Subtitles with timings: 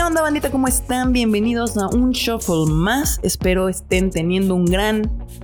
[0.00, 0.50] ¿Qué onda bandita?
[0.50, 1.12] ¿Cómo están?
[1.12, 3.20] Bienvenidos a un shuffle más.
[3.22, 5.02] Espero estén teniendo un gran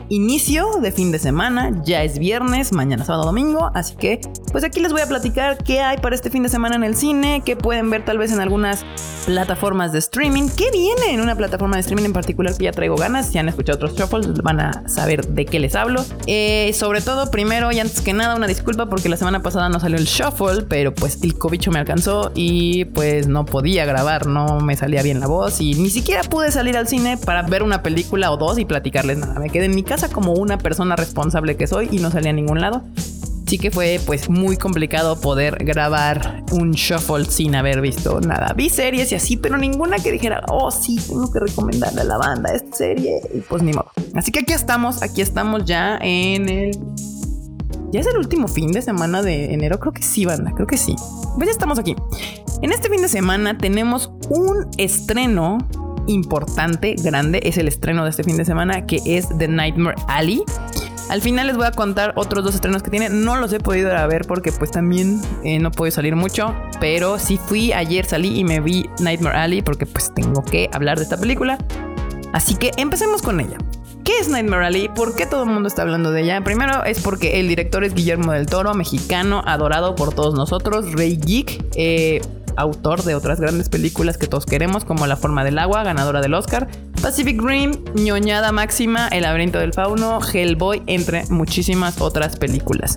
[0.09, 1.83] inicio de fin de semana.
[1.85, 4.19] Ya es viernes, mañana sábado domingo, así que
[4.53, 6.97] pues aquí les voy a platicar qué hay para este fin de semana en el
[6.97, 8.85] cine, qué pueden ver tal vez en algunas
[9.26, 12.97] plataformas de streaming, qué viene en una plataforma de streaming en particular que ya traigo
[12.97, 13.26] ganas.
[13.26, 16.05] Si han escuchado otros shuffles van a saber de qué les hablo.
[16.27, 19.80] Eh, sobre todo, primero y antes que nada, una disculpa porque la semana pasada no
[19.80, 24.60] salió el shuffle, pero pues el cobicho me alcanzó y pues no podía grabar, no
[24.60, 27.83] me salía bien la voz y ni siquiera pude salir al cine para ver una
[27.83, 29.38] película o dos y platicarles nada.
[29.41, 32.35] Me quedé en mi casa como una persona responsable que soy y no salía a
[32.35, 32.83] ningún lado.
[33.47, 38.53] Sí que fue pues muy complicado poder grabar un shuffle sin haber visto nada.
[38.55, 42.19] Vi series y así, pero ninguna que dijera, oh sí, tengo que recomendarle a la
[42.19, 43.21] banda esta serie.
[43.33, 43.93] Y pues ni modo.
[44.15, 46.71] Así que aquí estamos, aquí estamos ya en el...
[47.93, 50.77] Ya es el último fin de semana de enero, creo que sí, banda, creo que
[50.77, 50.97] sí.
[51.37, 51.95] Pues ya estamos aquí.
[52.63, 55.59] En este fin de semana tenemos un estreno
[56.09, 60.43] importante, grande, es el estreno de este fin de semana, que es The Nightmare Alley.
[61.09, 63.09] Al final les voy a contar otros dos estrenos que tiene.
[63.09, 66.54] No los he podido ver porque pues también eh, no puedo salir mucho.
[66.80, 70.98] Pero sí fui ayer, salí y me vi Nightmare Alley porque pues tengo que hablar
[70.98, 71.58] de esta película.
[72.32, 73.56] Así que empecemos con ella.
[74.02, 74.88] ¿Qué es Nightmare Alley?
[74.88, 76.40] ¿Por qué todo el mundo está hablando de ella?
[76.42, 81.16] Primero es porque el director es Guillermo del Toro, mexicano, adorado por todos nosotros, Rey
[81.16, 81.64] Geek.
[81.76, 82.20] Eh,
[82.56, 86.34] autor de otras grandes películas que todos queremos, como La forma del agua, ganadora del
[86.34, 86.68] Oscar,
[87.06, 92.96] Pacific Rim, ñoñada máxima, El laberinto del fauno, Hellboy, entre muchísimas otras películas.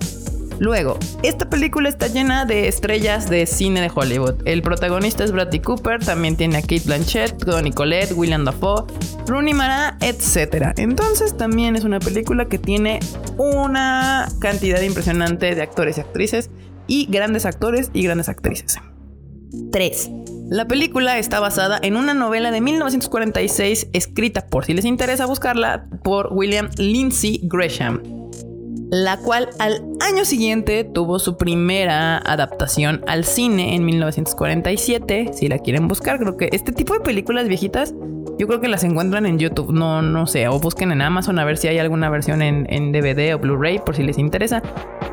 [0.58, 4.34] Luego, esta película está llena de estrellas de cine de Hollywood.
[4.46, 8.84] El protagonista es Bradley Cooper, también tiene a Kate Blanchett, Tony Collette, William Dafoe,
[9.28, 10.74] Rooney Mara, etc.
[10.76, 12.98] Entonces también es una película que tiene
[13.38, 16.50] una cantidad impresionante de actores y actrices
[16.88, 18.76] y grandes actores y grandes actrices.
[19.70, 20.10] 3.
[20.50, 25.86] La película está basada en una novela de 1946 escrita, por si les interesa buscarla,
[26.02, 28.02] por William Lindsay Gresham,
[28.90, 35.30] la cual al año siguiente tuvo su primera adaptación al cine en 1947.
[35.32, 37.94] Si la quieren buscar, creo que este tipo de películas viejitas
[38.40, 41.44] yo creo que las encuentran en YouTube, no, no sé, o busquen en Amazon a
[41.44, 44.62] ver si hay alguna versión en, DVD o Blu-ray por si les interesa.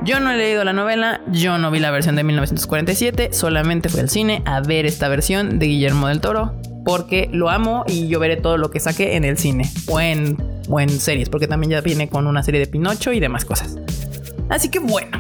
[0.06, 4.00] Yo no he leído la novela, yo no vi la versión de 1947, solamente fui
[4.00, 6.54] al cine a ver esta versión de Guillermo del Toro,
[6.86, 10.00] porque lo amo y yo veré todo lo que saque en el cine o
[10.68, 13.78] o en series, porque también ya viene con una serie de Pinocho y demás cosas.
[14.50, 15.18] Así que bueno,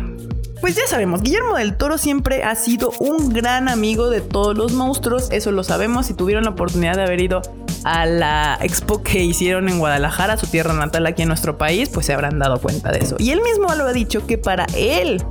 [0.62, 4.74] pues ya sabemos, Guillermo del Toro siempre ha sido un gran amigo de todos los
[4.74, 6.08] monstruos, eso lo sabemos.
[6.08, 7.41] Si tuvieron la oportunidad de haber ido
[7.84, 12.08] a la expo que hicieron en Guadalajara, su tierra natal aquí en nuestro país, pues
[12.08, 13.16] se habrán dado cuenta de eso.
[13.19, 15.24] Y él mismo lo ha dicho que para él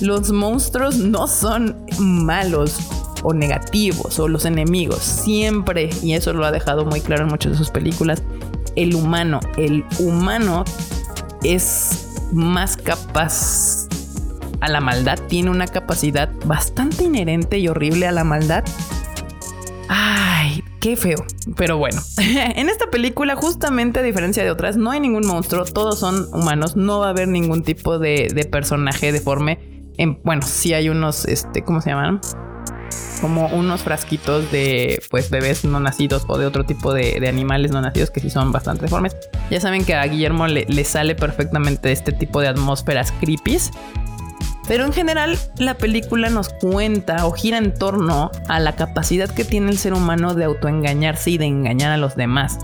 [0.00, 2.78] los monstruos no son malos
[3.22, 4.98] o negativos o los enemigos.
[4.98, 8.22] Siempre, y eso lo ha dejado muy claro en muchas de sus películas,
[8.82, 10.64] el humano, el humano
[11.42, 13.88] es más capaz
[14.60, 18.64] a la maldad, tiene una capacidad bastante inherente y horrible a la maldad.
[19.88, 21.24] Ay, qué feo.
[21.56, 25.98] Pero bueno, en esta película, justamente a diferencia de otras, no hay ningún monstruo, todos
[25.98, 29.58] son humanos, no va a haber ningún tipo de, personaje deforme.
[29.98, 32.20] En, bueno, sí hay unos, este, ¿cómo se llaman?
[33.20, 37.80] Como unos frasquitos de pues bebés no nacidos o de otro tipo de, animales no
[37.80, 39.16] nacidos que sí son bastante deformes.
[39.50, 43.70] Ya saben que a Guillermo le, le sale perfectamente este tipo de atmósferas creepies.
[44.66, 49.44] Pero en general la película nos cuenta o gira en torno a la capacidad que
[49.44, 52.58] tiene el ser humano de autoengañarse y de engañar a los demás.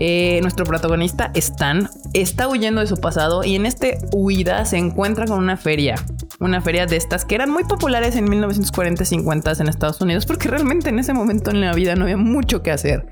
[0.00, 5.26] Eh, nuestro protagonista Stan está huyendo de su pasado y en este huida se encuentra
[5.26, 5.96] con una feria.
[6.40, 10.48] Una feria de estas que eran muy populares en 1940 50 en Estados Unidos porque
[10.48, 13.06] realmente en ese momento en la vida no había mucho que hacer.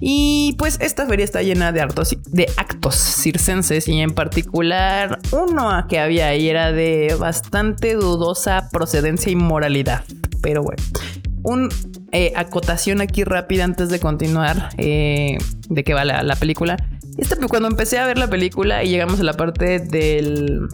[0.00, 6.28] Y pues esta feria está llena de, actos circenses y en particular uno que había
[6.28, 10.04] ahí era de bastante dudosa procedencia y moralidad.
[10.42, 10.82] Pero bueno,
[11.42, 11.68] un
[12.12, 15.38] eh, acotación aquí rápida antes de continuar eh,
[15.68, 16.76] de qué va la, película.
[17.16, 20.68] Este, cuando empecé a ver la película y llegamos a la parte del,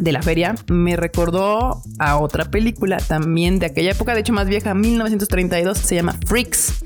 [0.00, 4.48] de la feria, me recordó a otra película también de aquella época, de hecho más
[4.48, 6.84] vieja, 1932, se llama Freaks.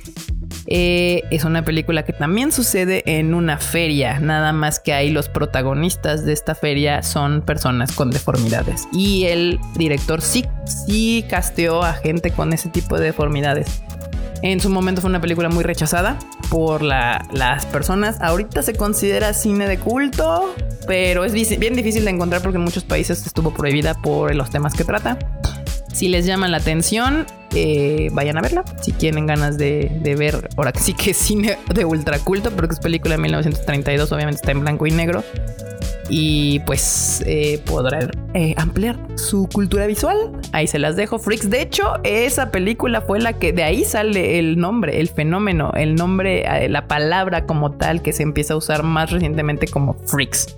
[0.66, 5.28] Eh, es una película que también sucede en una feria, nada más que ahí los
[5.28, 8.88] protagonistas de esta feria son personas con deformidades.
[8.92, 13.82] Y el director sí, sí casteó a gente con ese tipo de deformidades.
[14.42, 16.18] En su momento fue una película muy rechazada
[16.50, 18.20] por las personas.
[18.20, 20.54] Ahorita se considera cine de culto,
[20.86, 24.74] pero es bien difícil de encontrar porque en muchos países estuvo prohibida por los temas
[24.74, 25.18] que trata.
[25.92, 28.64] Si les llama la atención, eh, vayan a verla.
[28.82, 32.80] Si tienen ganas de, ver, ahora sí que es cine de ultraculto, pero que es
[32.80, 35.22] película de 1932, obviamente está en blanco y negro
[36.08, 37.62] y pues eh,
[38.34, 40.32] eh, ampliar su cultura visual.
[40.52, 41.50] Ahí se las dejo, Freaks.
[41.50, 45.94] De hecho, esa película fue la que de ahí sale el nombre, el fenómeno, el
[45.94, 50.54] nombre, eh, la palabra como tal que se empieza a usar más recientemente como Freaks.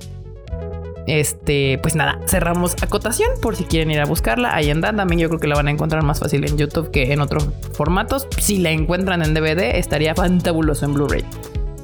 [1.06, 4.54] Este, pues nada, cerramos acotación por si quieren ir a buscarla.
[4.56, 7.12] Ahí andan también yo creo que la van a encontrar más fácil en YouTube que
[7.12, 8.26] en otros formatos.
[8.38, 11.24] Si la encuentran en DVD, estaría fantabuloso en Blu-ray.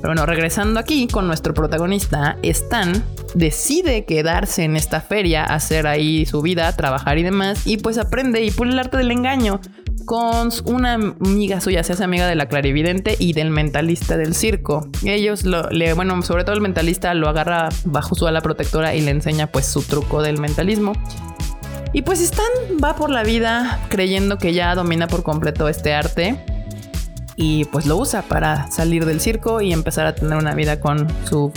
[0.03, 3.05] Pero bueno, regresando aquí con nuestro protagonista, Stan
[3.37, 8.43] decide quedarse en esta feria, hacer ahí su vida, trabajar y demás, y pues aprende
[8.43, 9.61] y pule el arte del engaño
[10.05, 14.89] con una amiga suya, se hace amiga de la clarividente y del mentalista del circo.
[15.05, 19.03] Ellos, lo, le, bueno, sobre todo el mentalista lo agarra bajo su ala protectora y
[19.03, 20.95] le enseña pues su truco del mentalismo.
[21.93, 22.51] Y pues Stan
[22.83, 26.45] va por la vida creyendo que ya domina por completo este arte
[27.37, 31.09] y pues lo usa para salir del circo y empezar a tener una vida con
[31.25, 31.53] su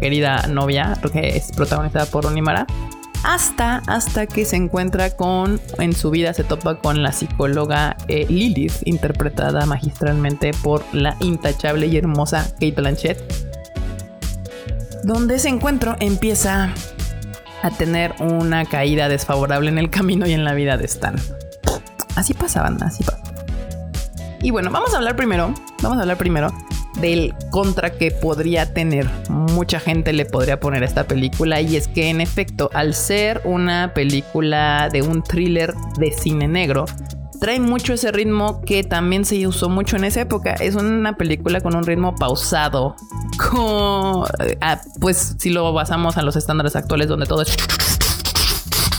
[0.00, 2.66] querida novia, que es protagonizada por Onimara.
[3.24, 8.26] Hasta, hasta que se encuentra con, en su vida se topa con la psicóloga eh,
[8.28, 13.22] Lilith, interpretada magistralmente por la intachable y hermosa Kate Blanchett.
[15.04, 16.74] Donde ese encuentro empieza
[17.62, 21.14] a tener una caída desfavorable en el camino y en la vida de Stan.
[22.16, 23.21] Así pasaban, así pasa.
[24.42, 26.52] Y bueno, vamos a hablar primero, vamos a hablar primero
[27.00, 29.08] del contra que podría tener.
[29.30, 33.40] Mucha gente le podría poner a esta película y es que en efecto, al ser
[33.44, 36.86] una película de un thriller de cine negro,
[37.40, 40.54] trae mucho ese ritmo que también se usó mucho en esa época.
[40.54, 42.96] Es una película con un ritmo pausado,
[43.38, 44.24] con,
[44.60, 47.56] ah, pues si lo basamos a los estándares actuales donde todo es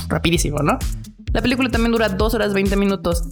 [0.08, 0.78] rapidísimo, ¿no?
[1.34, 3.24] La película también dura 2 horas 20 minutos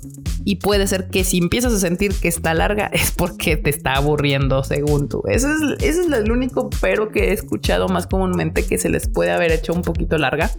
[0.45, 3.95] y puede ser que si empiezas a sentir que está larga es porque te está
[3.95, 5.23] aburriendo según tú.
[5.29, 5.47] Ese
[5.79, 9.73] es, el único pero que he escuchado más comúnmente que se les puede haber hecho
[9.73, 10.51] un poquito larga.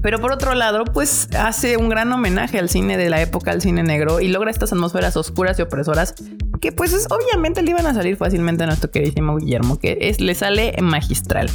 [0.00, 3.60] Pero por otro lado, pues hace un gran homenaje al cine de la época, al
[3.60, 6.14] cine negro, y logra estas atmósferas oscuras y opresoras
[6.62, 10.20] que pues es, obviamente le iban a salir fácilmente a nuestro queridísimo Guillermo, que es,
[10.20, 11.50] le sale magistral.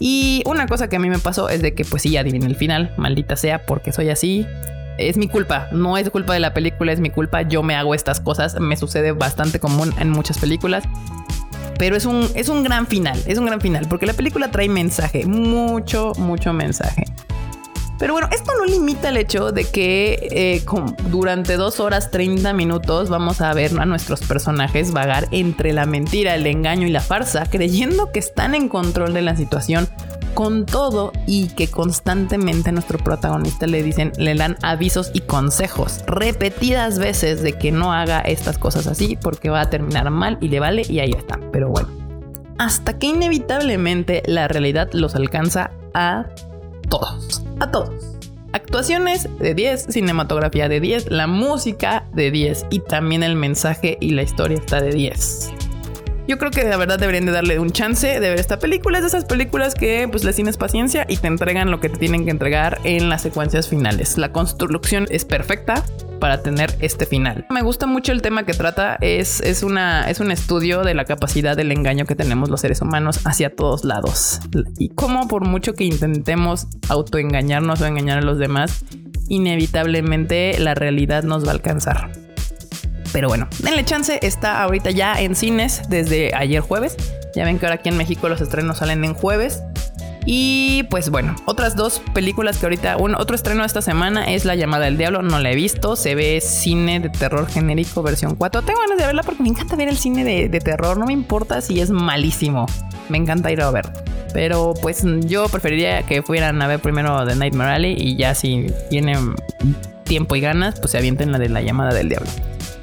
[0.00, 2.56] Y una cosa que a mí me pasó es de que pues sí, adiviné el
[2.56, 4.46] final, maldita sea, porque soy así.
[4.96, 7.94] Es mi culpa, no es culpa de la película, es mi culpa, yo me hago
[7.94, 10.84] estas cosas, me sucede bastante común en muchas películas.
[11.78, 14.68] Pero es un, es un gran final, es un gran final, porque la película trae
[14.68, 17.04] mensaje, mucho, mucho mensaje.
[17.98, 20.64] Pero bueno, esto no limita el hecho de que eh,
[21.10, 26.36] durante dos horas 30 minutos vamos a ver a nuestros personajes vagar entre la mentira,
[26.36, 29.87] el engaño y la farsa, creyendo que están en control de la situación
[30.38, 37.00] con todo y que constantemente nuestro protagonista le dicen, le dan avisos y consejos repetidas
[37.00, 40.60] veces de que no haga estas cosas así porque va a terminar mal y le
[40.60, 41.40] vale y ahí está.
[41.50, 41.88] Pero bueno,
[42.56, 46.26] hasta que inevitablemente la realidad los alcanza a
[46.88, 48.16] todos, a todos.
[48.52, 54.10] Actuaciones de 10, cinematografía de 10, la música de 10 y también el mensaje y
[54.10, 55.57] la historia está de 10.
[56.28, 58.98] Yo creo que de verdad deberían de darle un chance de ver esta película.
[58.98, 61.96] Es de esas películas que pues les tienes paciencia y te entregan lo que te
[61.96, 64.18] tienen que entregar en las secuencias finales.
[64.18, 65.82] La construcción es perfecta
[66.20, 67.46] para tener este final.
[67.48, 68.98] Me gusta mucho el tema que trata.
[69.00, 72.82] Es, es, una, es un estudio de la capacidad del engaño que tenemos los seres
[72.82, 74.40] humanos hacia todos lados.
[74.78, 78.84] Y cómo por mucho que intentemos autoengañarnos o engañar a los demás,
[79.28, 82.27] inevitablemente la realidad nos va a alcanzar.
[83.12, 86.96] Pero bueno, denle chance, está ahorita ya en cines desde ayer jueves.
[87.34, 89.62] Ya ven que ahora aquí en México los estrenos salen en jueves.
[90.30, 94.56] Y pues bueno, otras dos películas que ahorita, un, otro estreno esta semana es La
[94.56, 98.60] llamada del diablo, no la he visto, se ve cine de terror genérico versión 4.
[98.60, 101.14] Tengo ganas de verla porque me encanta ver el cine de, de terror, no me
[101.14, 102.66] importa si es malísimo,
[103.08, 103.90] me encanta ir a ver.
[104.34, 108.66] Pero pues yo preferiría que fueran a ver primero The Nightmare Alley y ya si
[108.90, 109.34] tienen
[110.04, 112.28] tiempo y ganas, pues se avienten la de La llamada del diablo.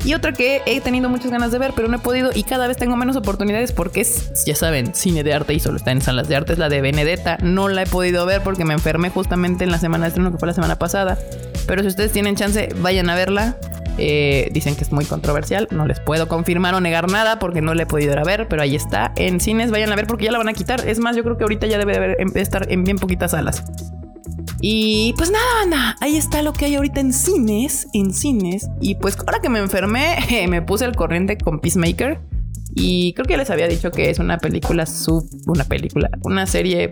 [0.05, 2.67] Y otra que he tenido muchas ganas de ver, pero no he podido y cada
[2.67, 6.01] vez tengo menos oportunidades porque es, ya saben, cine de arte y solo está en
[6.01, 7.39] salas de arte, es la de Benedetta.
[7.41, 10.37] No la he podido ver porque me enfermé justamente en la semana de estreno que
[10.37, 11.17] fue la semana pasada.
[11.65, 13.57] Pero si ustedes tienen chance, vayan a verla.
[13.97, 15.67] Eh, dicen que es muy controversial.
[15.71, 18.47] No les puedo confirmar o negar nada porque no la he podido ir a ver,
[18.47, 19.11] pero ahí está.
[19.15, 20.87] En cines vayan a ver porque ya la van a quitar.
[20.87, 23.63] Es más, yo creo que ahorita ya debe de estar en bien poquitas salas.
[24.67, 28.67] Y pues nada, banda, ahí está lo que hay ahorita en cines, en cines.
[28.81, 30.17] Y pues ahora que me enfermé,
[30.49, 32.19] me puse al corriente con Peacemaker.
[32.73, 36.91] Y creo que les había dicho que es una película sub, una película, una serie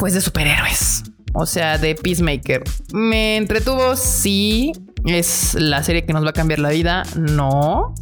[0.00, 1.04] pues de superhéroes.
[1.32, 2.64] O sea, de Peacemaker.
[2.92, 3.94] ¿Me entretuvo?
[3.94, 4.72] Sí.
[5.04, 7.04] ¿Es la serie que nos va a cambiar la vida?
[7.14, 7.94] No.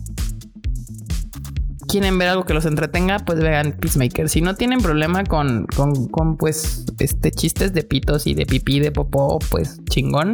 [1.88, 3.18] ¿Quieren ver algo que los entretenga?
[3.20, 4.28] Pues vean Peacemaker.
[4.28, 8.78] Si no tienen problema con, con, con pues, este, chistes de pitos y de pipí,
[8.78, 10.32] de popó, pues chingón.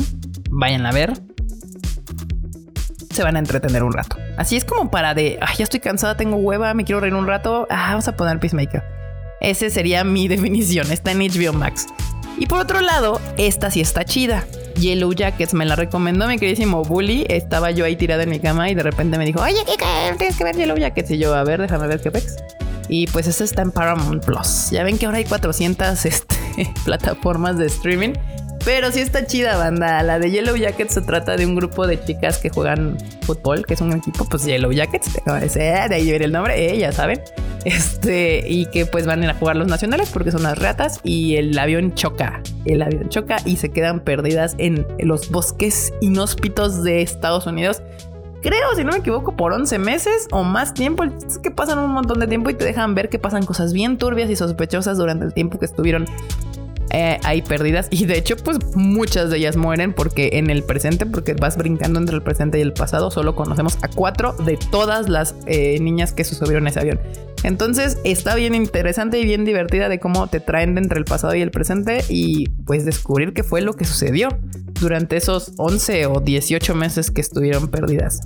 [0.51, 1.13] Vayan a ver.
[3.13, 4.17] Se van a entretener un rato.
[4.37, 7.29] Así es como para de, ay, ya estoy cansada, tengo hueva, me quiero reír un
[7.29, 7.69] rato.
[7.71, 8.83] Ah, vamos a poner Peacemaker.
[9.41, 10.91] Ese sería mi definición.
[10.91, 11.87] Está en HBO Max.
[12.37, 14.45] Y por otro lado, esta sí está chida.
[14.75, 17.27] Yellow Jackets me la recomendó mi queridísimo Bully.
[17.29, 20.37] Estaba yo ahí tirada en mi cama y de repente me dijo, oye, Kika, tienes
[20.37, 21.11] que ver Yellow Jackets.
[21.11, 22.37] Y yo, a ver, déjame ver qué pex.
[22.89, 24.71] Y pues esta está en Paramount Plus.
[24.71, 26.37] Ya ven que ahora hay 400 este,
[26.85, 28.13] plataformas de streaming.
[28.65, 30.03] Pero sí está chida, banda.
[30.03, 33.75] La de Yellow Jackets se trata de un grupo de chicas que juegan fútbol, que
[33.75, 37.21] es un equipo, pues Yellow Jackets, de ahí ver el nombre, eh, ya saben.
[37.75, 41.37] Este, y que pues van a a jugar los nacionales porque son las ratas y
[41.37, 42.43] el avión choca.
[42.67, 47.83] El avión choca y se quedan perdidas en los bosques inhóspitos de Estados Unidos.
[48.43, 51.05] Creo, si no me equivoco, por 11 meses o más tiempo.
[51.05, 53.97] Es que pasan un montón de tiempo y te dejan ver que pasan cosas bien
[53.97, 56.05] turbias y sospechosas durante el tiempo que estuvieron
[56.95, 61.07] eh, hay perdidas y de hecho pues muchas de ellas mueren porque en el presente,
[61.07, 65.09] porque vas brincando entre el presente y el pasado, solo conocemos a cuatro de todas
[65.09, 67.01] las eh, niñas que se subieron ese avión.
[67.43, 71.35] Entonces está bien interesante y bien divertida de cómo te traen de entre el pasado
[71.35, 74.29] y el presente y pues descubrir qué fue lo que sucedió
[74.81, 78.21] durante esos 11 o 18 meses que estuvieron perdidas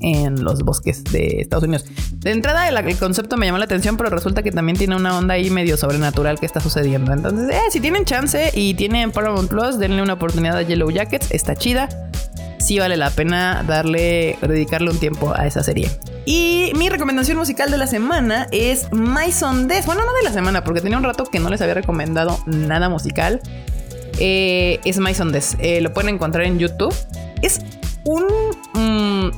[0.00, 1.84] en los bosques de Estados Unidos.
[2.16, 5.34] De entrada, el, concepto me llamó la atención, pero resulta que también tiene una onda
[5.34, 7.12] ahí medio sobrenatural que está sucediendo.
[7.12, 11.30] Entonces, eh, si tienen chance y tienen Paramount Plus, denle una oportunidad a Yellow Jackets,
[11.30, 11.88] está chida.
[12.58, 15.90] Sí vale la pena darle, dedicarle un tiempo a esa serie.
[16.26, 19.32] Y mi recomendación musical de la semana es My
[19.66, 19.86] Des.
[19.86, 22.88] Bueno, no de la semana, porque tenía un rato que no les había recomendado nada
[22.88, 23.40] musical.
[24.18, 25.56] Eh, es My Des.
[25.58, 26.94] Eh, lo pueden encontrar en YouTube.
[27.40, 27.60] Es
[28.04, 28.26] un...
[28.74, 29.30] Mm,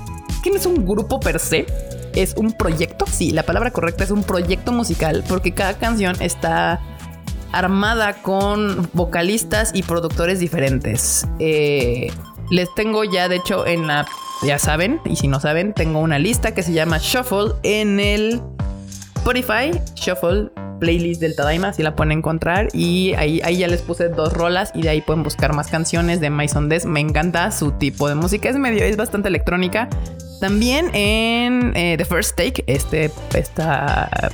[0.43, 1.67] que no es un grupo per se,
[2.15, 3.07] es un proyecto.
[3.11, 6.81] Sí, la palabra correcta es un proyecto musical porque cada canción está
[7.53, 11.27] armada con vocalistas y productores diferentes.
[11.39, 12.11] Eh,
[12.51, 14.07] les tengo ya, de hecho, en la...
[14.43, 18.43] Ya saben, y si no saben, tengo una lista que se llama Shuffle en el
[19.15, 19.71] Spotify.
[19.95, 22.67] Shuffle playlist del Tadaima, así la pueden encontrar.
[22.73, 26.21] Y ahí, ahí ya les puse dos rolas y de ahí pueden buscar más canciones
[26.21, 26.87] de Maison Des.
[26.87, 29.89] Me encanta su tipo de música, es medio, es bastante electrónica.
[30.43, 33.13] También en eh, The First Take, este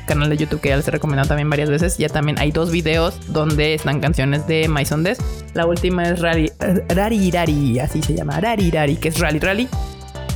[0.07, 2.71] canal de YouTube que ya les he recomendado también varias veces, ya también hay dos
[2.71, 5.19] videos donde están canciones de Maison Des.
[5.53, 6.51] La última es Rari,
[6.89, 9.69] Rari Rari, así se llama, Rari Rari, que es Rally Rally.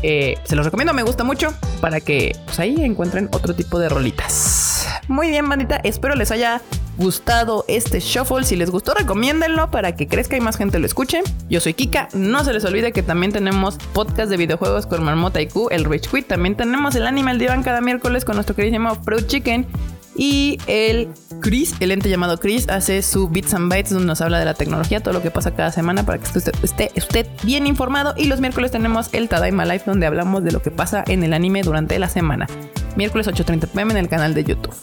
[0.02, 3.88] Eh, se los recomiendo, me gusta mucho para que pues, ahí encuentren otro tipo de
[3.88, 4.86] rolitas.
[5.08, 6.60] Muy bien, bandita, espero les haya
[6.96, 8.44] gustado este shuffle.
[8.44, 11.22] Si les gustó, recomiéndenlo para que crezca y más gente lo escuche.
[11.48, 12.08] Yo soy Kika.
[12.14, 15.84] No se les olvide que también tenemos podcast de videojuegos con Marmota y Q, el
[15.84, 16.26] Rich Quit.
[16.26, 19.66] También tenemos el Animal Divan cada miércoles con nuestro queridísimo Fruit Chicken.
[20.14, 21.08] Y el
[21.40, 24.52] Chris, el ente llamado Chris, hace su Bits and Bytes donde nos habla de la
[24.52, 28.12] tecnología, todo lo que pasa cada semana para que usted esté, esté bien informado.
[28.16, 31.32] Y los miércoles tenemos el Tadaima Live donde hablamos de lo que pasa en el
[31.32, 32.46] anime durante la semana.
[32.94, 34.74] Miércoles 8.30 pm en el canal de YouTube.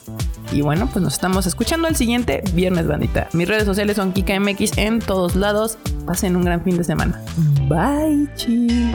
[0.52, 3.28] Y bueno, pues nos estamos escuchando el siguiente viernes, bandita.
[3.34, 5.78] Mis redes sociales son KikaMX en todos lados.
[6.06, 7.22] Pasen un gran fin de semana.
[7.68, 8.92] Bye, chi.